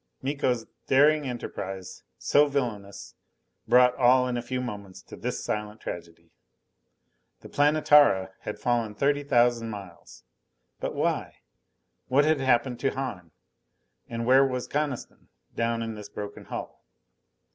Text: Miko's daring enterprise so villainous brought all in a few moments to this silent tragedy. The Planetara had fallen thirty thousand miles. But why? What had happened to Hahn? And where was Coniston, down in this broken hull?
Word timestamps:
Miko's 0.23 0.65
daring 0.87 1.27
enterprise 1.27 2.01
so 2.17 2.47
villainous 2.47 3.13
brought 3.67 3.93
all 3.97 4.27
in 4.27 4.35
a 4.35 4.41
few 4.41 4.59
moments 4.59 5.03
to 5.03 5.15
this 5.15 5.43
silent 5.43 5.79
tragedy. 5.79 6.31
The 7.41 7.49
Planetara 7.49 8.31
had 8.39 8.57
fallen 8.57 8.95
thirty 8.95 9.23
thousand 9.23 9.69
miles. 9.69 10.23
But 10.79 10.95
why? 10.95 11.35
What 12.07 12.25
had 12.25 12.39
happened 12.39 12.79
to 12.79 12.89
Hahn? 12.95 13.29
And 14.09 14.25
where 14.25 14.43
was 14.43 14.67
Coniston, 14.67 15.29
down 15.55 15.83
in 15.83 15.93
this 15.93 16.09
broken 16.09 16.45
hull? 16.45 16.83